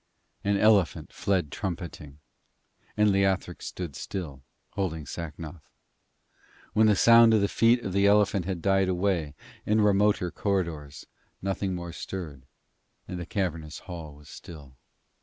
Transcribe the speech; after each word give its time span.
An 0.43 0.57
elephant 0.57 1.13
fled 1.13 1.51
trumpeting. 1.51 2.17
And 2.97 3.11
Leothric 3.11 3.61
stood 3.61 3.95
still, 3.95 4.41
holding 4.71 5.05
Sacnoth. 5.05 5.69
When 6.73 6.87
the 6.87 6.95
sound 6.95 7.35
of 7.35 7.41
the 7.41 7.47
feet 7.47 7.83
of 7.85 7.93
the 7.93 8.07
elephant 8.07 8.45
had 8.45 8.63
died 8.63 8.89
away 8.89 9.35
in 9.63 9.77
the 9.77 9.83
remoter 9.83 10.31
corridors, 10.31 11.05
nothing 11.39 11.75
more 11.75 11.93
stirred, 11.93 12.47
and 13.07 13.19
the 13.19 13.27
cavernous 13.27 13.77
hall 13.81 14.15
was 14.15 14.27
still. 14.27 14.75